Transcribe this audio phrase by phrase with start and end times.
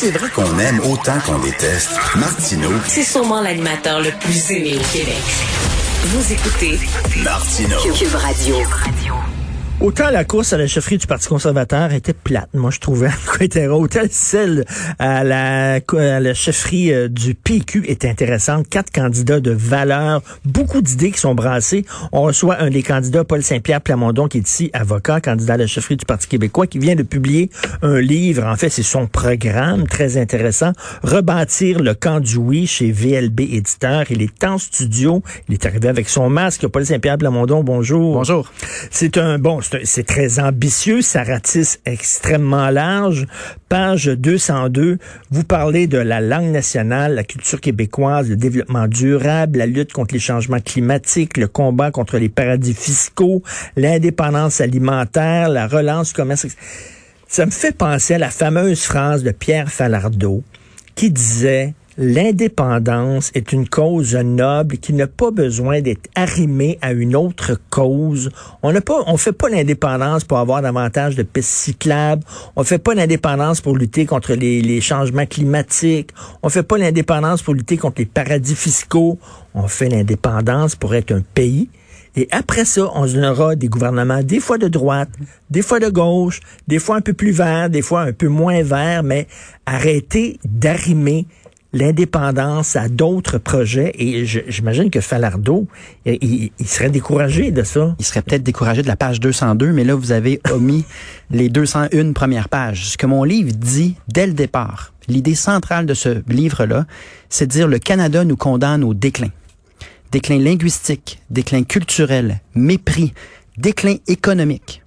[0.00, 4.96] C'est vrai qu'on aime autant qu'on déteste, Martineau, C'est sûrement l'animateur le plus aimé au
[4.96, 5.24] Québec.
[6.04, 6.78] Vous écoutez
[7.24, 7.80] Martineau.
[7.92, 8.58] Cube Radio.
[9.80, 13.10] Autant la course à la chefferie du Parti conservateur était plate, moi je trouvais.
[13.70, 14.64] Autant celle
[14.98, 18.68] à la, à la chefferie euh, du PQ est intéressante.
[18.68, 21.84] Quatre candidats de valeur, beaucoup d'idées qui sont brassées.
[22.10, 25.68] On reçoit un des candidats, Paul Saint-Pierre Plamondon, qui est ici avocat, candidat à la
[25.68, 27.48] chefferie du Parti québécois, qui vient de publier
[27.80, 28.44] un livre.
[28.46, 30.72] En fait, c'est son programme très intéressant.
[31.04, 34.06] Rebâtir le camp du oui chez VLB Éditeur.
[34.10, 35.22] Il est en studio.
[35.48, 36.66] Il est arrivé avec son masque.
[36.66, 38.14] Paul Saint-Pierre Plamondon, bonjour.
[38.14, 38.50] Bonjour.
[38.90, 43.26] C'est un bon, c'est très ambitieux, ça ratisse extrêmement large.
[43.68, 44.98] Page 202,
[45.30, 50.14] vous parlez de la langue nationale, la culture québécoise, le développement durable, la lutte contre
[50.14, 53.42] les changements climatiques, le combat contre les paradis fiscaux,
[53.76, 56.46] l'indépendance alimentaire, la relance commerce.
[57.26, 60.42] Ça me fait penser à la fameuse phrase de Pierre Falardeau
[60.94, 67.16] qui disait L'indépendance est une cause noble qui n'a pas besoin d'être arrimée à une
[67.16, 68.30] autre cause.
[68.62, 72.22] On n'a pas, on fait pas l'indépendance pour avoir davantage de pistes cyclables.
[72.54, 76.10] On fait pas l'indépendance pour lutter contre les, les changements climatiques.
[76.44, 79.18] On fait pas l'indépendance pour lutter contre les paradis fiscaux.
[79.54, 81.68] On fait l'indépendance pour être un pays
[82.18, 85.10] et après ça, on aura des gouvernements des fois de droite,
[85.50, 88.62] des fois de gauche, des fois un peu plus verts, des fois un peu moins
[88.62, 89.28] verts, mais
[89.66, 91.26] arrêter d'arrimer
[91.72, 93.92] l'indépendance à d'autres projets.
[93.98, 95.66] Et j'imagine que Falardeau,
[96.06, 97.94] il, il- il serait découragé de ça.
[97.98, 100.84] Il serait peut-être découragé de la page 202, mais là, vous avez omis
[101.30, 102.88] les 201 premières pages.
[102.90, 106.86] Ce que mon livre dit dès le départ, l'idée centrale de ce livre-là,
[107.28, 109.30] c'est de dire le Canada nous condamne au déclin.
[110.10, 113.12] Déclin linguistique, déclin culturel, mépris,
[113.58, 114.82] déclin économique.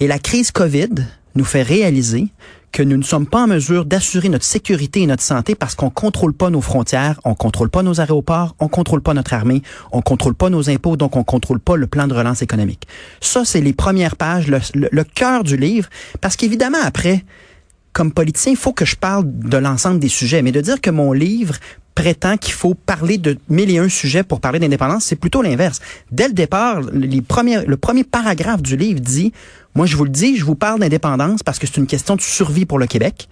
[0.00, 0.90] Et la crise COVID
[1.36, 2.26] nous fait réaliser
[2.72, 5.90] que nous ne sommes pas en mesure d'assurer notre sécurité et notre santé parce qu'on
[5.90, 10.02] contrôle pas nos frontières, on contrôle pas nos aéroports, on contrôle pas notre armée, on
[10.02, 12.86] contrôle pas nos impôts, donc on contrôle pas le plan de relance économique.
[13.20, 15.88] Ça, c'est les premières pages, le, le- le cœur du livre,
[16.20, 17.24] parce qu'évidemment, après,
[17.92, 20.90] comme politicien, il faut que je parle de l'ensemble des sujets, mais de dire que
[20.90, 21.56] mon livre
[21.98, 25.80] prétend qu'il faut parler de mille et un sujets pour parler d'indépendance, c'est plutôt l'inverse.
[26.12, 29.32] Dès le départ, les le premier paragraphe du livre dit,
[29.74, 32.20] moi je vous le dis, je vous parle d'indépendance parce que c'est une question de
[32.20, 33.28] survie pour le Québec.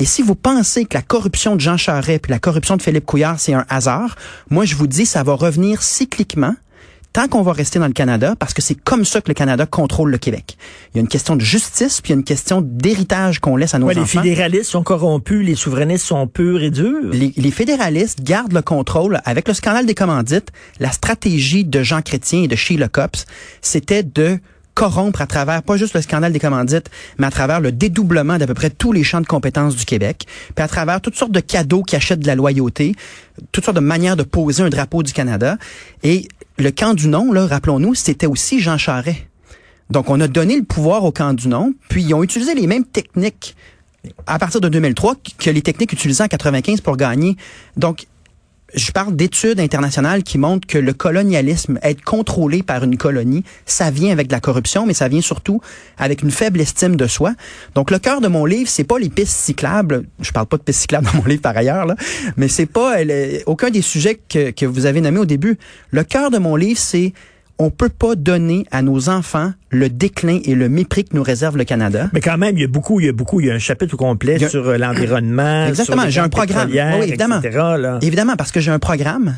[0.00, 3.06] Et si vous pensez que la corruption de Jean Charest puis la corruption de Philippe
[3.06, 4.16] Couillard, c'est un hasard,
[4.50, 6.56] moi je vous dis, ça va revenir cycliquement
[7.12, 9.66] tant qu'on va rester dans le Canada, parce que c'est comme ça que le Canada
[9.66, 10.56] contrôle le Québec.
[10.92, 13.56] Il y a une question de justice, puis il y a une question d'héritage qu'on
[13.56, 17.10] laisse à nos Ouais, les fédéralistes sont corrompus, les souverainistes sont purs et durs.
[17.12, 20.50] Les, les fédéralistes gardent le contrôle avec le scandale des commandites.
[20.78, 23.26] La stratégie de Jean Chrétien et de Sheila Copps,
[23.60, 24.38] c'était de
[24.74, 28.46] corrompre à travers, pas juste le scandale des commandites, mais à travers le dédoublement d'à
[28.46, 31.40] peu près tous les champs de compétences du Québec, puis à travers toutes sortes de
[31.40, 32.94] cadeaux qui achètent de la loyauté,
[33.52, 35.56] toutes sortes de manières de poser un drapeau du Canada.
[36.02, 36.28] Et
[36.58, 39.18] le camp du non, là, rappelons-nous, c'était aussi Jean Charest.
[39.90, 42.66] Donc, on a donné le pouvoir au camp du non, puis ils ont utilisé les
[42.66, 43.56] mêmes techniques
[44.26, 47.36] à partir de 2003 que les techniques utilisées en 95 pour gagner.
[47.76, 48.06] Donc,
[48.74, 53.90] je parle d'études internationales qui montrent que le colonialisme, être contrôlé par une colonie, ça
[53.90, 55.60] vient avec de la corruption, mais ça vient surtout
[55.98, 57.34] avec une faible estime de soi.
[57.74, 60.04] Donc, le cœur de mon livre, c'est pas les pistes cyclables.
[60.20, 61.96] Je parle pas de pistes cyclables dans mon livre par ailleurs, là,
[62.36, 62.96] mais c'est pas
[63.46, 65.58] aucun des sujets que, que vous avez nommés au début.
[65.90, 67.12] Le cœur de mon livre, c'est
[67.62, 71.58] on peut pas donner à nos enfants le déclin et le mépris que nous réserve
[71.58, 72.08] le Canada.
[72.14, 73.58] Mais quand même, il y a beaucoup, il y a beaucoup, il y a un
[73.58, 75.66] chapitre complet a- sur euh, l'environnement.
[75.68, 76.70] Exactement, j'ai un programme.
[76.70, 76.78] Oui,
[77.08, 77.40] évidemment.
[77.42, 77.58] etc..
[78.00, 79.36] Évidemment, parce que j'ai un programme,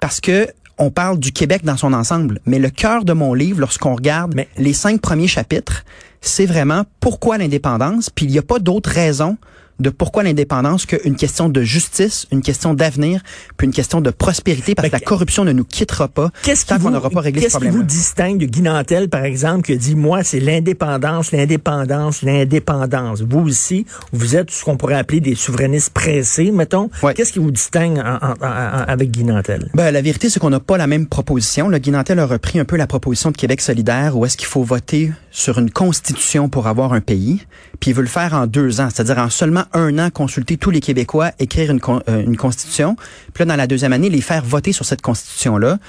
[0.00, 2.40] parce que on parle du Québec dans son ensemble.
[2.44, 5.84] Mais le cœur de mon livre, lorsqu'on regarde Mais- les cinq premiers chapitres,
[6.20, 9.38] c'est vraiment pourquoi l'indépendance, puis il n'y a pas d'autre raison
[9.80, 13.20] de pourquoi l'indépendance qu'une question de justice, une question d'avenir,
[13.56, 16.66] puis une question de prospérité, parce Ben, que la corruption ne nous quittera pas Qu'est-ce
[16.66, 17.80] tant qu'on n'aura pas réglé ce qu'est-ce qui problème.
[17.80, 23.22] vous distingue de Guy Nantel, par exemple, qui dit, moi, c'est l'indépendance, l'indépendance, l'indépendance.
[23.22, 26.90] Vous aussi, vous êtes ce qu'on pourrait appeler des souverainistes pressés, mettons.
[27.02, 27.14] Ouais.
[27.14, 29.70] Qu'est-ce qui vous distingue en- en- en- avec Guy Nantel?
[29.74, 31.68] Ben, la vérité, c'est qu'on n'a pas la même proposition.
[31.68, 34.46] Le Guy Nantel a repris un peu la proposition de Québec solidaire où est-ce qu'il
[34.48, 37.46] faut voter sur une constitution pour avoir un pays.
[37.82, 40.70] Puis il veut le faire en deux ans, c'est-à-dire en seulement un an, consulter tous
[40.70, 42.94] les Québécois, écrire une, euh, une constitution,
[43.34, 45.80] puis là, dans la deuxième année, les faire voter sur cette constitution-là.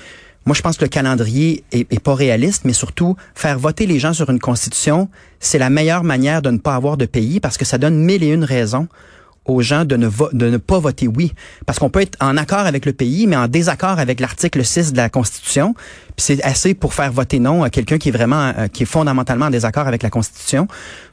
[0.48, 4.00] Moi, je pense que le calendrier est, est pas réaliste, mais surtout, faire voter les
[4.00, 5.08] gens sur une constitution,
[5.40, 8.24] c'est la meilleure manière de ne pas avoir de pays parce que ça donne mille
[8.24, 8.88] et une raisons
[9.46, 11.34] aux gens de ne, de ne pas voter oui.
[11.66, 14.94] Parce qu'on peut être en accord avec le pays, mais en désaccord avec l'article 6
[14.94, 15.74] de la Constitution.
[16.16, 18.86] Puis c'est assez pour faire voter non à quelqu'un qui est vraiment, euh, qui est
[18.86, 20.68] fondamentalement en désaccord avec la Constitution.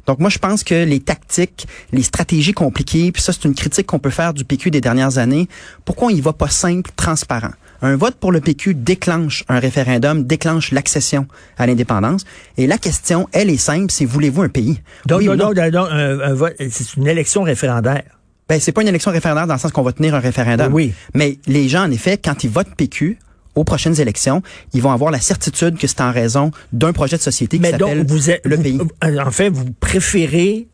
[0.07, 3.87] Donc moi, je pense que les tactiques, les stratégies compliquées, puis ça, c'est une critique
[3.87, 5.49] qu'on peut faire du PQ des dernières années.
[5.85, 7.51] Pourquoi on y va pas simple, transparent?
[7.83, 12.25] Un vote pour le PQ déclenche un référendum, déclenche l'accession à l'indépendance.
[12.59, 14.83] Et la question, elle est simple, c'est voulez-vous un pays?
[15.07, 15.63] Donc, Oui ou donc, non?
[15.63, 18.03] donc, donc, un- un vote- c'est une élection référendaire.
[18.51, 20.75] Ben, c'est pas une élection référendaire dans le sens qu'on va tenir un référendum.
[20.75, 20.93] Oui.
[21.15, 23.17] Mais les gens, en effet, quand ils votent PQ,
[23.55, 24.43] aux prochaines élections,
[24.75, 28.05] ils vont avoir la certitude que c'est en raison d'un projet de société qui s'appelle
[28.05, 28.81] vous êtes, le vous- pays.
[29.21, 30.67] En fait, vous préférez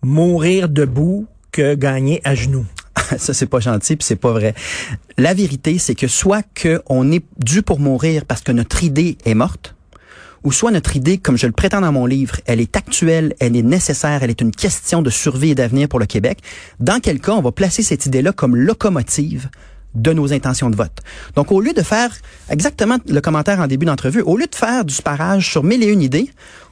[0.00, 2.66] mourir debout que gagner à genoux.
[3.18, 4.54] ça c'est pas gentil puis c'est pas vrai.
[5.16, 9.18] La vérité c'est que soit que on est dû pour mourir parce que notre idée
[9.24, 9.74] est morte
[10.48, 13.54] ou soit notre idée comme je le prétends dans mon livre, elle est actuelle, elle
[13.54, 16.38] est nécessaire, elle est une question de survie et d'avenir pour le Québec.
[16.80, 19.50] Dans quel cas on va placer cette idée-là comme locomotive
[19.94, 21.02] de nos intentions de vote.
[21.36, 22.16] Donc, au lieu de faire
[22.48, 25.88] exactement le commentaire en début d'entrevue, au lieu de faire du sparage sur mille et
[25.88, 26.30] une idées,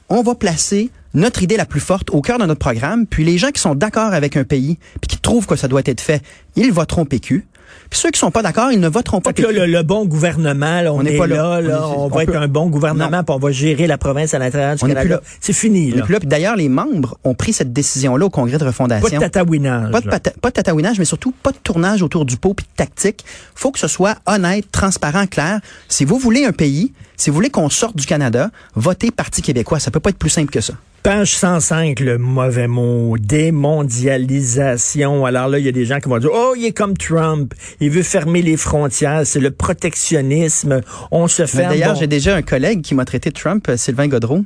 [0.09, 3.37] on va placer notre idée la plus forte au cœur de notre programme, puis les
[3.37, 6.23] gens qui sont d'accord avec un pays, puis qui trouvent que ça doit être fait,
[6.55, 7.45] ils voteront PQ.
[7.89, 10.81] Puis ceux qui sont pas d'accord, ils ne voteront pas là, le, le bon gouvernement,
[10.81, 11.59] là, on, n'est est, pas là,
[11.97, 14.75] On va être peut- un bon gouvernement, puis on va gérer la province à l'intérieur
[14.75, 15.21] du On n'est plus Canada.
[15.23, 15.29] là.
[15.39, 16.03] C'est fini, On est là.
[16.05, 16.19] plus là.
[16.19, 19.19] Puis D'ailleurs, les membres ont pris cette décision-là au congrès de Pas refondation.
[19.19, 19.91] de tatouinage.
[19.91, 22.65] Pas de, pata- pas de tatouinage, mais surtout pas de tournage autour du pot puis
[22.65, 23.23] de tactique.
[23.55, 25.59] faut que ce soit honnête, transparent, clair.
[25.87, 29.79] Si vous voulez un pays, si vous voulez qu'on sorte du Canada, votez Parti québécois.
[29.79, 30.73] Ça peut pas être plus simple que ça.
[31.03, 35.25] Page 105, le mauvais mot, démondialisation.
[35.25, 37.53] Alors là, il y a des gens qui vont dire, oh, il est comme Trump,
[37.79, 41.69] il veut fermer les frontières, c'est le protectionnisme, on se ferme.
[41.71, 44.41] D'ailleurs, Bon, j'ai déjà un collègue qui m'a traité de Trump, euh, Sylvain Godreau,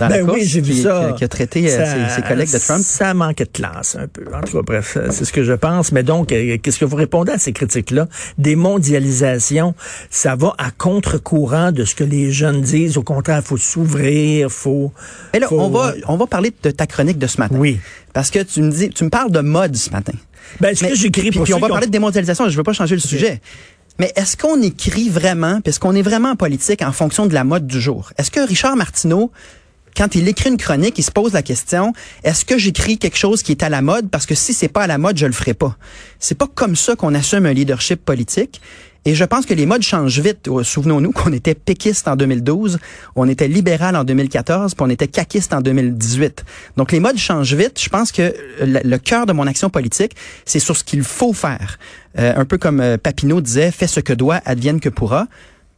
[0.00, 1.14] la ben course, oui, j'ai vu qui, ça.
[1.16, 2.82] qui- a traité euh, Ça- ses, ses collègues de Trump.
[2.84, 4.24] Ça manquait de classe un peu.
[4.34, 5.92] En tout cas, bref, euh, c'est ce que je pense.
[5.92, 8.08] Mais donc, qu'est-ce que vous répondez à ces critiques-là?
[8.36, 9.74] Démondialisation,
[10.10, 12.96] ça va à contre-courant de ce que les jeunes disent.
[12.98, 14.92] Au contraire, faut s'ouvrir, faut...
[15.34, 17.56] Et là, faut- on va, on va parler de ta chronique de ce matin.
[17.58, 17.78] Oui.
[18.12, 20.12] Parce que tu me dis, tu me parles de mode ce matin.
[20.60, 22.72] Ben, ce Mais- que j'écris pour puis on va parler de démondialisation, je veux pas
[22.72, 23.40] changer le sujet.
[23.98, 27.44] Mais est-ce qu'on écrit vraiment, est-ce qu'on est vraiment en politique en fonction de la
[27.44, 28.12] mode du jour?
[28.16, 29.30] Est-ce que Richard Martineau,
[29.96, 31.92] quand il écrit une chronique, il se pose la question,
[32.24, 34.08] est-ce que j'écris quelque chose qui est à la mode?
[34.08, 35.76] Parce que si c'est pas à la mode, je le ferai pas.
[36.18, 38.60] C'est pas comme ça qu'on assume un leadership politique.
[39.04, 40.48] Et je pense que les modes changent vite.
[40.48, 42.78] Euh, Souvenons-nous qu'on était péquiste en 2012,
[43.16, 46.44] on était libéral en 2014, puis on était caquiste en 2018.
[46.76, 47.80] Donc les modes changent vite.
[47.80, 50.14] Je pense que le, cœur de mon action politique,
[50.44, 51.78] c'est sur ce qu'il faut faire.
[52.18, 55.26] Euh, un peu comme euh, Papineau disait, fais ce que doit, advienne que pourra.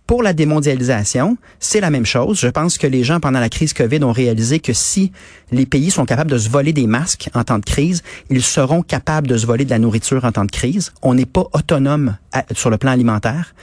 [0.07, 2.39] Pour la démondialisation, c'est la même chose.
[2.41, 5.13] Je pense que les gens, pendant la crise COVID, ont réalisé que si
[5.53, 8.83] les pays sont capables de se voler des masques en temps de crise, ils seront
[8.83, 10.93] capables de se voler de la nourriture en temps de crise.
[11.03, 13.55] On n'est pas autonome à- sur le plan alimentaire.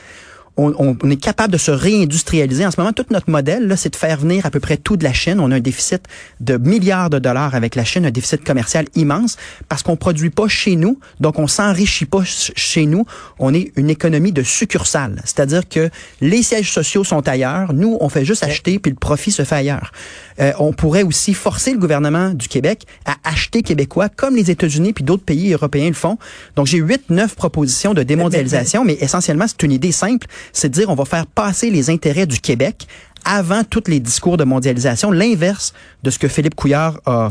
[0.57, 2.65] On, est capable de se réindustrialiser.
[2.65, 4.97] En ce moment, tout notre modèle, là, c'est de faire venir à peu près tout
[4.97, 5.39] de la Chine.
[5.39, 6.01] On a un déficit
[6.41, 9.37] de milliards de dollars avec la Chine, un déficit commercial immense
[9.69, 13.05] parce qu'on produit pas chez nous, donc on s'enrichit pas ch- chez nous.
[13.39, 15.89] On est une économie de succursale, c'est-à-dire que
[16.21, 17.73] les sièges sociaux sont ailleurs.
[17.73, 19.91] Nous, on fait juste acheter puis le profit se fait ailleurs.
[20.39, 24.93] Euh, on pourrait aussi forcer le gouvernement du Québec à acheter québécois comme les États-Unis
[24.93, 26.17] puis d'autres pays européens le font.
[26.55, 30.89] Donc j'ai huit, neuf propositions de démondialisation, mais essentiellement c'est une idée simple, c'est dire
[30.89, 32.87] on va faire passer les intérêts du Québec
[33.25, 37.29] avant tous les discours de mondialisation, l'inverse de ce que Philippe Couillard a-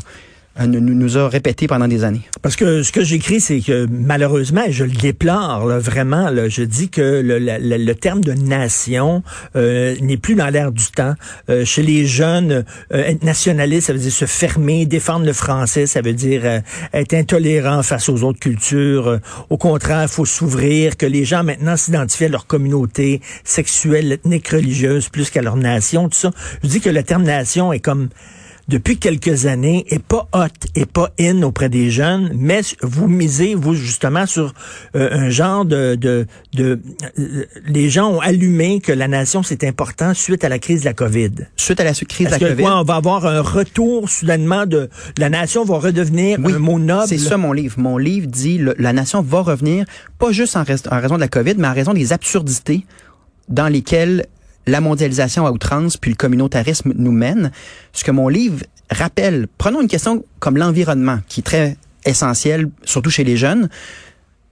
[0.67, 2.23] nous, nous a répété pendant des années.
[2.43, 6.63] Parce que ce que j'écris, c'est que malheureusement, je le déplore là, vraiment, là, je
[6.63, 9.23] dis que le, le- le- le terme de nation
[9.57, 11.15] euh, n'est plus dans l'air du temps.
[11.49, 15.87] Euh, chez les jeunes, euh, être nationaliste, ça veut dire se fermer, défendre le français,
[15.87, 16.61] ça veut dire euh,
[16.93, 19.09] être intolérant face aux autres cultures.
[19.09, 19.19] Euh,
[19.51, 24.49] au contraire, il faut s'ouvrir, que les gens maintenant s'identifient à leur communauté sexuelle, ethnique,
[24.49, 26.31] religieuse, plus qu'à leur nation, tout ça.
[26.63, 28.09] Je dis que le terme nation est comme
[28.69, 33.55] depuis quelques années est pas hot et pas in auprès des jeunes, mais vous misez
[33.55, 34.53] vous justement sur
[34.95, 36.79] euh, un genre de de, de
[37.19, 40.85] euh, les gens ont allumé que la nation c'est important suite à la crise de
[40.87, 41.31] la Covid.
[41.57, 44.67] Suite à la crise de la que COVID, quoi, on va avoir un retour soudainement
[44.67, 47.09] de la nation va redevenir Oui, un mot noble.
[47.09, 47.77] C'est ça mon livre.
[47.79, 49.87] Mon livre dit le- la nation va revenir,
[50.19, 52.85] pas juste en raison de la COVID, mais en raison des absurdités
[53.49, 54.27] dans lesquelles
[54.69, 57.51] la mondialisation à outrance puis le communautarisme nous mène.
[57.93, 63.11] Ce que mon livre rappelle, prenons une question comme l'environnement, qui est très essentiel, surtout
[63.11, 63.69] chez les jeunes.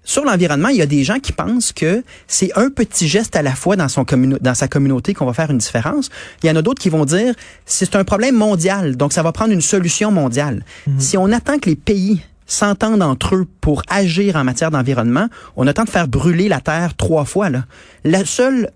[0.03, 3.43] Sur l'environnement, il y a des gens qui pensent que c'est un petit geste à
[3.43, 4.07] la fois dans, son
[4.41, 6.11] dans sa communauté qu'on va faire une différence.
[6.43, 9.33] Il y en a d'autres qui vont dire c'est un problème mondial, donc ça va
[9.33, 10.65] prendre une solution mondiale.
[10.99, 15.67] Si on attend que les pays s'entendent entre eux pour agir en matière d'environnement, on
[15.67, 17.51] attend de faire brûler la terre trois fois.
[17.51, 17.65] Là.
[18.05, 18.71] La seule,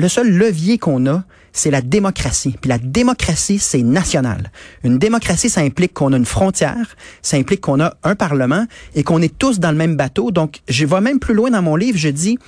[0.00, 2.56] le seul levier qu'on a, c'est la démocratie.
[2.60, 4.50] Puis la démocratie, c'est national.
[4.84, 9.02] Une démocratie, ça implique qu'on a une frontière, ça implique qu'on a un parlement et
[9.02, 10.30] qu'on est tous dans le même bateau.
[10.30, 12.38] Donc, je vais même plus loin dans mon livre, je dis,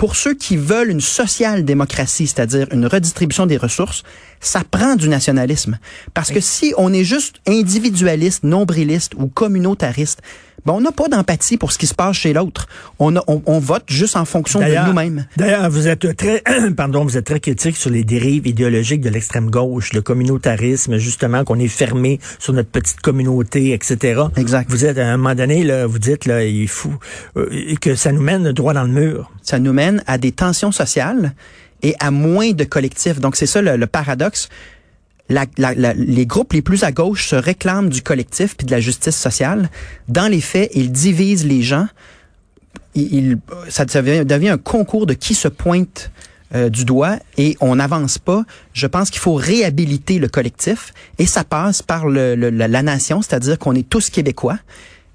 [0.00, 4.02] pour ceux qui veulent une social-démocratie, c'est-à-dire une redistribution des ressources,
[4.40, 5.78] ça prend du nationalisme.
[6.14, 10.22] Parce que si on est juste individualiste, nombriliste ou communautariste,
[10.64, 12.66] ben on n'a pas d'empathie pour ce qui se passe chez l'autre.
[12.98, 15.26] On, on, on, vote juste en fonction de nous-mêmes.
[15.36, 16.42] D'ailleurs, vous êtes très,
[16.76, 21.44] pardon, vous êtes très critique sur les dérives idéologiques de l'extrême gauche, le communautarisme, justement,
[21.44, 24.22] qu'on est fermé sur notre petite communauté, etc.
[24.36, 24.70] Exact.
[24.70, 26.94] Vous êtes à un moment donné, là, vous dites là, il faut
[27.36, 29.30] euh, que ça nous mène droit dans le mur.
[29.42, 31.34] Ça nous mène à des tensions sociales
[31.82, 33.20] et à moins de collectifs.
[33.20, 34.48] Donc c'est ça le, le paradoxe
[35.30, 39.70] les groupes les plus à gauche se réclament du collectif puis de la justice sociale.
[40.08, 41.86] Dans les faits, ils divisent les gens.
[42.94, 46.10] Il, ça devient, un concours de qui se pointe
[46.54, 48.44] euh, du doigt et on n'avance pas.
[48.72, 53.74] Je pense qu'il faut réhabiliter le collectif et ça passe par la nation, c'est-à-dire qu'on
[53.74, 54.58] est tous québécois.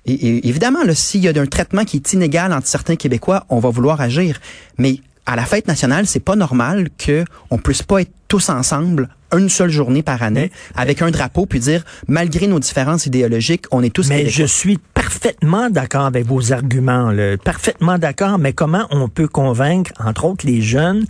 [0.06, 3.60] Et, et évidemment, s'il y a un traitement qui est inégal entre certains Québécois, on
[3.60, 4.40] va vouloir agir.
[4.78, 9.10] Mais à la fête nationale, c'est pas normal que on puisse pas être tous ensemble
[9.36, 13.66] une seule journée par année mais, avec un drapeau puis dire malgré nos différences idéologiques,
[13.72, 18.54] on est tous Mais je suis parfaitement d'accord avec vos arguments, là, parfaitement d'accord, mais
[18.54, 21.06] comment on peut convaincre entre autres les jeunes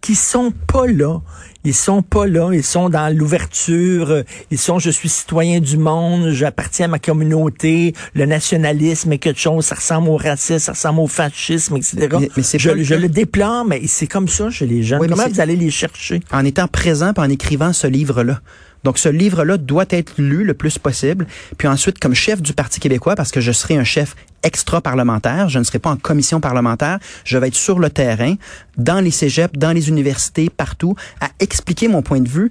[0.00, 1.20] qui sont pas là.
[1.68, 6.30] Ils sont pas là, ils sont dans l'ouverture, ils sont je suis citoyen du monde,
[6.30, 11.00] j'appartiens à ma communauté, le nationalisme est quelque chose, ça ressemble au racisme, ça ressemble
[11.00, 12.08] au fascisme, etc.
[12.18, 15.02] Mais, mais je, le, je le déplore, mais c'est comme ça chez les jeunes.
[15.02, 16.20] Oui, Comment vous allez les chercher?
[16.32, 18.40] En étant présent en écrivant ce livre-là.
[18.84, 21.26] Donc, ce livre-là doit être lu le plus possible.
[21.58, 25.58] Puis ensuite, comme chef du Parti québécois, parce que je serai un chef extra-parlementaire, je
[25.58, 28.34] ne serai pas en commission parlementaire, je vais être sur le terrain,
[28.76, 32.50] dans les cégeps, dans les universités, partout, à expliquer mon point de vue.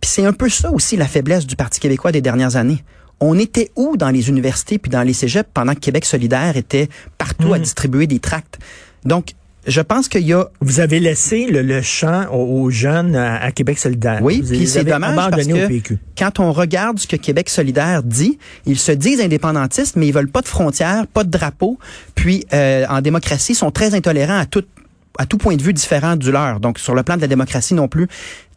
[0.00, 2.84] Puis c'est un peu ça aussi la faiblesse du Parti québécois des dernières années.
[3.20, 6.88] On était où dans les universités puis dans les cégeps pendant que Québec solidaire était
[7.16, 7.54] partout mmh.
[7.54, 8.58] à distribuer des tracts?
[9.04, 9.34] Donc,
[9.66, 10.46] je pense qu'il y a...
[10.60, 14.20] Vous avez laissé le, le champ aux, aux jeunes à, à, Québec solidaire.
[14.22, 15.98] Oui, puis c'est dommage parce que PQ.
[16.18, 20.30] quand on regarde ce que Québec solidaire dit, ils se disent indépendantistes, mais ils veulent
[20.30, 21.78] pas de frontières, pas de drapeau.
[22.14, 24.64] Puis, euh, en démocratie, ils sont très intolérants à tout
[25.18, 26.60] à tout point de vue différent du leur.
[26.60, 28.08] Donc, sur le plan de la démocratie non plus.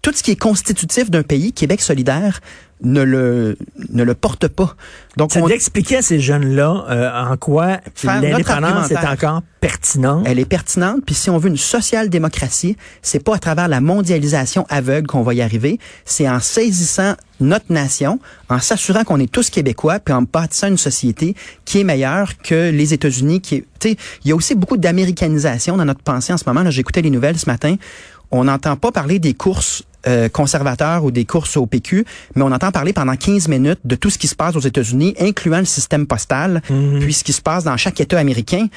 [0.01, 2.39] Tout ce qui est constitutif d'un pays, Québec solidaire,
[2.81, 3.57] ne le
[3.89, 4.75] ne le porte pas.
[5.17, 5.47] Donc c'est on...
[5.47, 10.23] d'expliquer à ces jeunes-là euh, en quoi l'indépendance est encore pertinente.
[10.27, 11.01] Elle est pertinente.
[11.05, 15.33] Puis si on veut une social-démocratie, c'est pas à travers la mondialisation aveugle qu'on va
[15.33, 15.79] y arriver.
[16.05, 20.77] C'est en saisissant notre nation, en s'assurant qu'on est tous québécois, puis en bâtissant une
[20.77, 21.35] société
[21.65, 23.41] qui est meilleure que les États-Unis.
[23.41, 26.61] Qui, tu sais, il y a aussi beaucoup d'américanisation dans notre pensée en ce moment.
[26.61, 27.75] Là, j'écoutais les nouvelles ce matin.
[28.31, 32.05] On n'entend pas parler des courses euh, conservateurs ou des courses au PQ,
[32.35, 35.15] mais on entend parler pendant 15 minutes de tout ce qui se passe aux États-Unis,
[35.19, 36.99] incluant le système postal, -hmm.
[36.99, 38.67] puis ce qui se passe dans chaque État américain.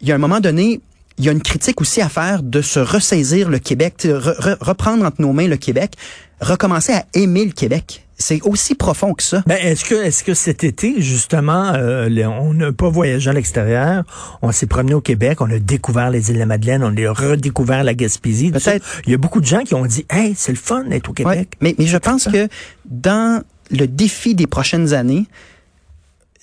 [0.00, 0.80] Il y a un moment donné,
[1.18, 4.56] il y a une critique aussi à faire de se ressaisir le Québec, re re
[4.60, 5.92] reprendre entre nos mains le Québec,
[6.40, 8.03] recommencer à aimer le Québec.
[8.16, 9.42] C'est aussi profond que ça.
[9.46, 14.04] Ben, est-ce que, est-ce que cet été, justement, euh, on n'a pas voyagé à l'extérieur,
[14.42, 17.12] on s'est promené au Québec, on a découvert les îles de la Madeleine, on a
[17.12, 18.50] redécouvert la Gaspésie.
[18.50, 18.86] Peut-être.
[19.06, 21.12] Il y a beaucoup de gens qui ont dit, hey, c'est le fun d'être au
[21.12, 21.38] Québec.
[21.38, 22.48] Ouais, mais, mais je pense que
[22.84, 25.26] dans le défi des prochaines années,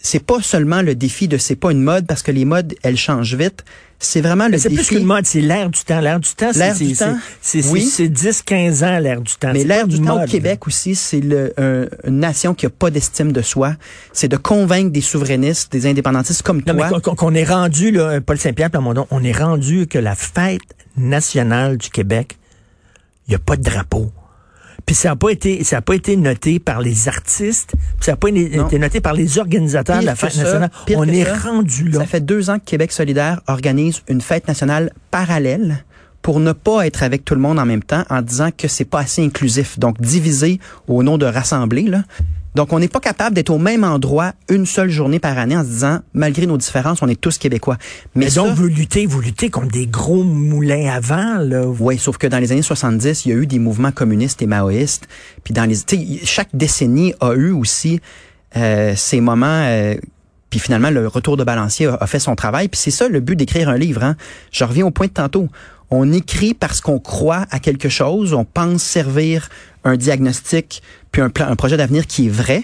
[0.01, 2.97] c'est pas seulement le défi de c'est pas une mode parce que les modes elles
[2.97, 3.63] changent vite.
[3.99, 4.63] C'est vraiment le défi.
[4.63, 6.01] C'est plus qu'une mode, c'est l'air du temps.
[6.01, 7.17] L'air du temps, temps.
[7.39, 7.87] C'est oui.
[7.87, 9.51] 10-15 ans l'air du temps.
[9.53, 10.27] Mais l'air du temps mode.
[10.27, 11.21] au Québec aussi, c'est
[11.57, 13.75] un, une nation qui a pas d'estime de soi.
[14.11, 16.99] C'est de convaincre des souverainistes, des indépendantistes comme non, toi.
[16.99, 20.61] Qu'on qu est rendu, là, Paul Saint-Pierre Plamondon, on est rendu que la fête
[20.97, 22.37] nationale du Québec,
[23.27, 24.11] il n'y a pas de drapeau.
[24.85, 28.13] Puis ça n'a pas été ça a pas été noté par les artistes, puis ça
[28.13, 30.71] n'a pas été noté par les organisateurs pire de la fête ça, nationale.
[30.95, 31.99] On est ça, rendu là.
[31.99, 35.83] Ça fait deux ans que Québec solidaire organise une fête nationale parallèle
[36.21, 38.85] pour ne pas être avec tout le monde en même temps en disant que c'est
[38.85, 39.79] pas assez inclusif.
[39.79, 42.03] Donc diviser au nom de rassembler là.
[42.55, 45.63] Donc, on n'est pas capable d'être au même endroit une seule journée par année en
[45.63, 47.77] se disant, malgré nos différences, on est tous québécois.
[48.15, 51.63] Mais, ça- donc, vous luttez, vous luttez contre des gros moulins à vent, là?
[51.79, 54.47] Oui, sauf que dans les années 70, il y a eu des mouvements communistes et
[54.47, 55.07] maoïstes.
[55.43, 58.01] Puis dans les, tu sais, chaque décennie a eu aussi
[58.57, 59.45] euh, ces moments.
[59.47, 59.95] euh,
[60.51, 62.67] puis finalement, le retour de balancier a, fait son travail.
[62.67, 64.03] Puis c'est ça le but d'écrire un livre.
[64.03, 64.17] Hein.
[64.51, 65.47] Je reviens au point de tantôt.
[65.89, 68.33] On écrit parce qu'on croit à quelque chose.
[68.33, 69.49] On pense servir
[69.85, 72.63] un diagnostic puis un, plan, un projet d'avenir qui est vrai.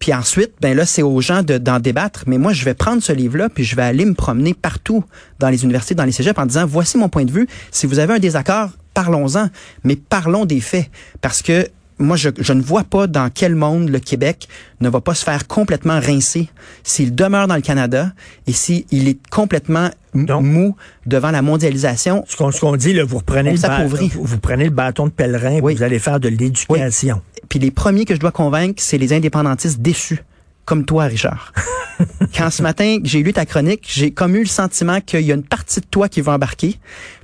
[0.00, 2.24] Puis ensuite, ben là, c'est aux gens de- d'en débattre.
[2.26, 5.04] Mais moi, je vais prendre ce livre-là, puis je vais aller me promener partout
[5.38, 7.46] dans les universités, dans les cégeps, en disant, voici mon point de vue.
[7.70, 9.50] Si vous avez un désaccord, parlons-en.
[9.84, 10.90] Mais parlons des faits.
[11.20, 11.68] Parce que
[12.00, 14.48] moi, je, je ne vois pas dans quel monde le Québec
[14.80, 16.48] ne va pas se faire complètement rincer
[16.82, 18.12] s'il demeure dans le Canada
[18.46, 20.76] et s'il est complètement Donc- mou
[21.06, 22.24] devant la mondialisation.
[22.28, 25.74] Ce qu'on dit, là, vous reprenez le, vous, vous prenez le bâton de pèlerin, Oui.
[25.76, 27.22] vous allez faire de l'éducation.
[27.48, 30.22] Puis les premiers que je dois convaincre, c'est les indépendantistes déçus,
[30.64, 31.52] comme toi, Richard.
[32.36, 35.34] Quand ce matin, j'ai lu ta chronique, j'ai comme eu le sentiment qu'il y a
[35.34, 36.78] une partie de toi qui va embarquer,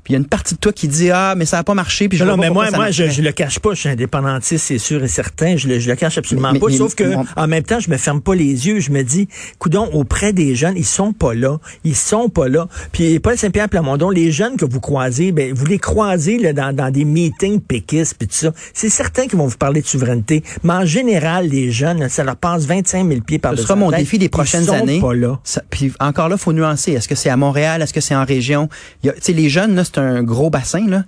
[0.07, 1.75] puis il y a une partie de toi qui dit ah mais ça a pas
[1.75, 3.75] marché, puis je Non, mais moi, moi, je, je le cache pas.
[3.75, 5.57] Je suis indépendantiste, c'est sûr et certain.
[5.57, 6.67] Je le, je le cache absolument Mais- pas.
[6.69, 8.79] mais- Sauf que, en même temps, je me ferme pas les yeux.
[8.79, 9.27] Je me dis,
[9.59, 11.59] coudon, auprès des jeunes, ils sont pas là.
[11.83, 12.69] Ils sont pas là.
[12.93, 16.73] Puis Paul Saint-Pierre Plamondon, les jeunes que vous croisez, ben, vous les croisez là, dans,
[16.73, 18.53] dans des meetings péquistes puis tout ça.
[18.75, 20.45] C'est certain qu'ils vont vous parler de souveraineté.
[20.63, 23.91] Mais en général, les jeunes, ça leur passe 25 000 pieds par Ce sera mon
[23.91, 23.99] tête.
[24.01, 25.01] défi des Ils prochaines sont années.
[25.01, 25.41] pas là.
[25.43, 26.93] Ça- puis encore là, faut nuancer.
[26.93, 27.83] Est-ce que c'est à Montréal?
[27.83, 28.69] Est-ce que c'est en région?
[29.03, 30.87] Tu sais, les jeunes, là, c'est un gros bassin.
[30.87, 31.05] Là.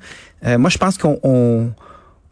[0.46, 1.70] Euh, moi, je pense qu'on on,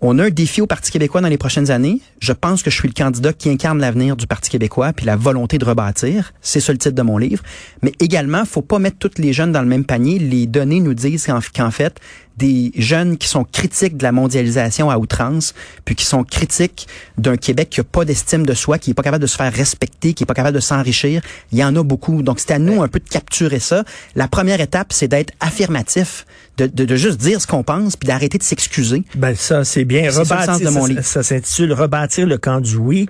[0.01, 2.01] on a un défi au Parti québécois dans les prochaines années.
[2.21, 5.17] Je pense que je suis le candidat qui incarne l'avenir du Parti québécois puis la
[5.17, 6.33] volonté de rebâtir.
[6.41, 7.43] C'est ça le titre de mon livre.
[7.83, 10.19] Mais également, faut pas mettre tous les jeunes dans le même panier.
[10.19, 12.01] Les données nous disent qu'en fait,
[12.37, 16.87] des jeunes qui sont critiques de la mondialisation à outrance, puis qui sont critiques
[17.17, 19.53] d'un Québec qui a pas d'estime de soi, qui est pas capable de se faire
[19.53, 21.23] respecter, qui est pas capable de s'enrichir,
[21.53, 22.23] il y en a beaucoup.
[22.23, 23.85] Donc c'est à nous un peu de capturer ça.
[24.15, 26.27] La première étape, c'est d'être affirmatif,
[26.59, 29.03] de, de, de juste dire ce qu'on pense, puis d'arrêter de s'excuser.
[29.15, 30.11] Ben ça, c'est bien.
[30.11, 31.03] Ça Rebâtir, ça, livre.
[31.03, 33.07] ça s'intitule Rebâtir le camp du oui.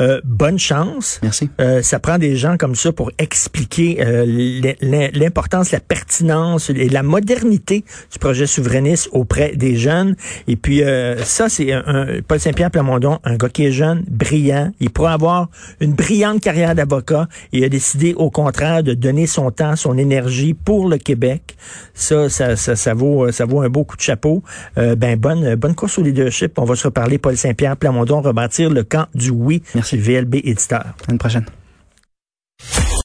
[0.00, 1.18] Euh, bonne chance.
[1.22, 1.50] Merci.
[1.60, 6.70] Euh, ça prend des gens comme ça pour expliquer euh, l'im- l'im- l'importance, la pertinence
[6.70, 10.16] et la modernité du projet souverainiste auprès des jeunes.
[10.48, 14.04] Et puis euh, ça, c'est un, un- Paul Saint-Pierre Plamondon, un gars qui est jeune,
[14.08, 14.72] brillant.
[14.80, 15.48] Il pourrait avoir
[15.80, 19.98] une brillante carrière d'avocat et il a décidé au contraire de donner son temps, son
[19.98, 21.56] énergie pour le Québec.
[21.94, 24.42] Ça, ça, ça, ça vaut, ça vaut un beau coup de chapeau.
[24.78, 26.58] Euh, ben bonne, bonne course au leadership.
[26.58, 29.62] On va se reparler, Paul Saint-Pierre Plamondon, rebâtir le camp du oui.
[29.74, 29.96] Merci.
[29.96, 30.84] VLB éditeur.
[31.08, 31.46] À une prochaine.